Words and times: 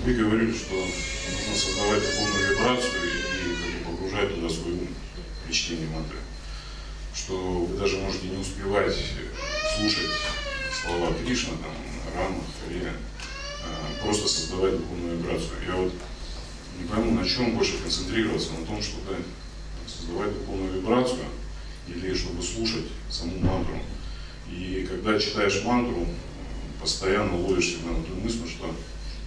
что 0.00 0.74
нужно 0.74 1.54
создавать 1.54 2.00
духовную 2.00 2.50
вибрацию 2.50 3.02
и 3.04 3.84
бы, 3.84 3.96
погружать 3.96 4.34
туда 4.34 4.48
свой 4.48 4.72
ум 4.72 4.88
при 5.46 5.52
чтении 5.52 5.86
мантры. 5.86 6.16
Что 7.14 7.36
вы 7.36 7.76
даже 7.76 7.98
можете 7.98 8.28
не 8.28 8.38
успевать 8.38 8.96
слушать 9.76 10.10
слова 10.82 11.12
Кришны, 11.12 11.52
там, 11.58 11.72
Рама, 12.16 12.42
Харе, 12.64 12.92
а, 13.62 14.02
просто 14.02 14.26
создавать 14.26 14.78
духовную 14.78 15.18
вибрацию. 15.18 15.50
Я 15.66 15.74
вот 15.76 15.92
не 16.80 16.88
пойму, 16.88 17.20
на 17.20 17.28
чем 17.28 17.56
больше 17.56 17.76
концентрироваться, 17.78 18.52
на 18.52 18.64
том, 18.64 18.80
чтобы 18.82 19.16
создавать 19.86 20.32
духовную 20.32 20.80
вибрацию 20.80 21.26
или 21.86 22.14
чтобы 22.14 22.42
слушать 22.42 22.86
саму 23.10 23.38
мантру. 23.38 23.78
И 24.50 24.86
когда 24.88 25.18
читаешь 25.18 25.62
мантру, 25.62 26.06
постоянно 26.80 27.36
ловишь 27.36 27.68
себя 27.68 27.90
на 27.90 28.02
ту 28.02 28.14
мысль, 28.14 28.48
что 28.48 28.74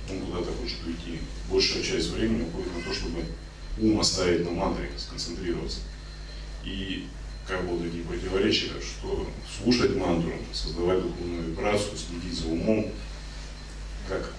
он 0.10 0.22
куда-то 0.26 0.52
хочет 0.54 0.86
уйти. 0.86 1.20
Большая 1.50 1.84
часть 1.84 2.10
времени 2.10 2.44
уходит 2.44 2.76
на 2.76 2.84
то, 2.84 2.94
чтобы 2.94 3.26
ум 3.78 4.00
оставить 4.00 4.46
на 4.46 4.52
мантре, 4.52 4.92
сконцентрироваться. 4.98 5.80
И 6.64 7.08
как 7.48 7.64
бы 7.64 7.76
вот 7.76 7.84
такие 7.84 8.04
противоречия, 8.04 8.72
что 8.82 9.30
слушать 9.58 9.96
мантру, 9.96 10.34
создавать 10.54 11.02
духовную 11.02 11.44
вибрацию, 11.44 11.98
следить 11.98 12.40
за 12.40 12.48
умом, 12.48 12.92
как? 14.08 14.34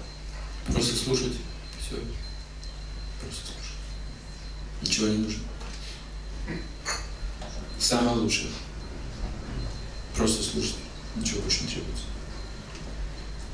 Просто 0.67 0.97
слушать, 0.97 1.35
все. 1.81 1.97
Просто 3.21 3.47
слушать. 3.47 3.75
Ничего 4.83 5.09
не 5.09 5.19
нужно. 5.19 5.43
Самое 7.79 8.17
лучшее. 8.17 8.51
Просто 10.17 10.43
слушать. 10.43 10.77
Ничего 11.17 11.43
больше 11.43 11.65
не 11.65 11.69
требуется. 11.69 12.05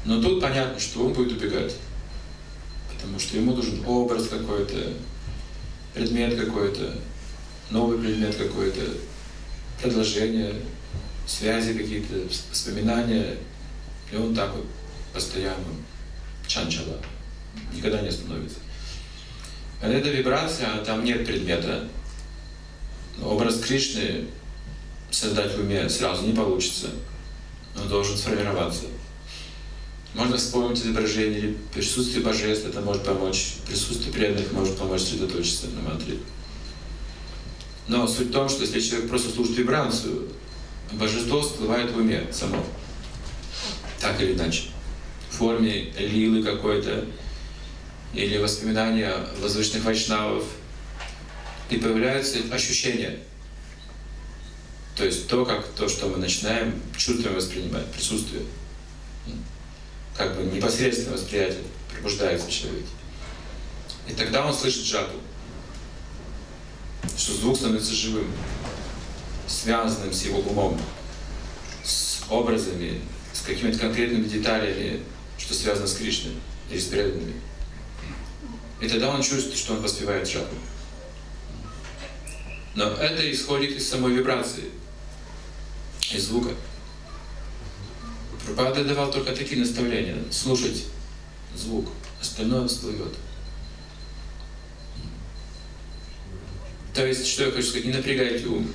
Но 0.05 0.23
тут 0.23 0.41
понятно, 0.41 0.79
что 0.79 1.05
он 1.05 1.13
будет 1.13 1.33
убегать. 1.33 1.77
Потому 3.01 3.19
что 3.19 3.37
ему 3.37 3.55
нужен 3.55 3.83
образ 3.87 4.29
какой-то, 4.29 4.93
предмет 5.95 6.39
какой-то, 6.39 6.95
новый 7.71 7.99
предмет 7.99 8.37
какой-то, 8.37 8.83
предложение, 9.81 10.55
связи 11.27 11.73
какие-то, 11.73 12.29
воспоминания. 12.51 13.37
И 14.13 14.17
он 14.17 14.35
так 14.35 14.55
вот 14.55 14.67
постоянно 15.15 15.65
чанчала, 16.47 16.99
никогда 17.73 18.03
не 18.03 18.09
остановится. 18.09 18.59
А 19.81 19.89
эта 19.89 20.11
вибрация, 20.11 20.85
там 20.85 21.05
нет 21.05 21.25
предмета. 21.25 21.89
Образ 23.23 23.61
Кришны 23.61 24.27
создать 25.11 25.57
в 25.57 25.61
уме 25.61 25.89
сразу 25.89 26.27
не 26.27 26.35
получится. 26.35 26.89
Он 27.77 27.89
должен 27.89 28.17
сформироваться. 28.17 28.85
Можно 30.15 30.37
вспомнить 30.37 30.81
изображение 30.81 31.39
или 31.39 31.59
присутствие 31.73 32.25
божеств, 32.25 32.67
это 32.67 32.81
может 32.81 33.05
помочь. 33.05 33.55
Присутствие 33.67 34.13
преданных 34.13 34.53
может 34.53 34.77
помочь 34.77 35.03
сосредоточиться 35.03 35.69
на 35.69 35.83
мантре. 35.83 36.19
Но 37.87 38.07
суть 38.07 38.29
в 38.29 38.33
том, 38.33 38.49
что 38.49 38.63
если 38.63 38.81
человек 38.81 39.09
просто 39.09 39.31
слушает 39.31 39.59
вибрацию, 39.59 40.29
божество 40.93 41.41
всплывает 41.41 41.93
в 41.93 41.99
уме 41.99 42.27
само. 42.33 42.65
Так 44.01 44.21
или 44.21 44.35
иначе. 44.35 44.65
В 45.31 45.37
форме 45.37 45.93
лилы 45.99 46.43
какой-то, 46.43 47.07
или 48.13 48.39
воспоминания 48.39 49.15
возвышенных 49.41 49.85
вайшнавов. 49.85 50.45
И 51.69 51.77
появляются 51.77 52.39
ощущения. 52.51 53.21
То 54.97 55.05
есть 55.05 55.29
то, 55.29 55.45
как 55.47 55.69
то, 55.69 55.89
что 55.89 56.09
мы 56.09 56.17
начинаем 56.17 56.81
чувствами 56.97 57.37
воспринимать, 57.37 57.87
присутствие. 57.93 58.43
Как 60.21 60.37
бы 60.37 60.43
непосредственное 60.43 61.17
восприятие 61.17 61.63
пробуждается 61.91 62.47
в 62.47 62.51
человеке. 62.51 62.89
И 64.07 64.13
тогда 64.13 64.45
он 64.45 64.53
слышит 64.53 64.85
жабу 64.85 65.15
что 67.17 67.33
звук 67.33 67.57
становится 67.57 67.95
живым, 67.95 68.31
связанным 69.47 70.13
с 70.13 70.23
его 70.25 70.41
умом, 70.41 70.79
с 71.83 72.21
образами, 72.29 73.01
с 73.33 73.41
какими-то 73.41 73.79
конкретными 73.79 74.25
деталями, 74.29 75.01
что 75.39 75.55
связано 75.55 75.87
с 75.87 75.95
Кришной 75.95 76.35
или 76.71 76.79
с 76.79 76.85
преданными. 76.87 77.35
И 78.83 78.89
тогда 78.89 79.09
он 79.09 79.23
чувствует, 79.23 79.57
что 79.57 79.73
он 79.73 79.81
воспевает 79.81 80.29
жабу. 80.29 80.55
Но 82.75 82.91
это 82.91 83.33
исходит 83.33 83.79
из 83.79 83.89
самой 83.89 84.13
вибрации, 84.13 84.71
из 86.13 86.25
звука. 86.27 86.51
Пропада 88.57 88.85
давал 88.85 89.13
только 89.13 89.33
такие 89.33 89.61
наставления. 89.61 90.17
Слушать 90.33 90.87
звук, 91.55 91.89
остальное 92.21 92.67
всплывет. 92.67 93.15
То 96.93 97.07
есть, 97.07 97.27
что 97.27 97.45
я 97.45 97.53
хочу 97.53 97.69
сказать, 97.69 97.87
не 97.87 97.93
напрягайте 97.93 98.47
ум. 98.47 98.69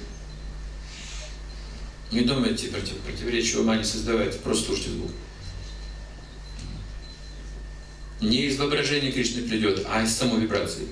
Не 2.12 2.22
думайте 2.22 2.70
против, 2.70 2.98
противоречия 3.00 3.58
ума, 3.58 3.76
не 3.76 3.84
создавайте, 3.84 4.40
просто 4.40 4.68
слушайте 4.68 4.92
звук. 4.92 5.12
Не 8.22 8.46
из 8.46 8.58
воображения 8.58 9.12
Кришны 9.12 9.42
придет, 9.42 9.86
а 9.90 10.04
из 10.04 10.16
самой 10.16 10.40
вибрации. 10.40 10.88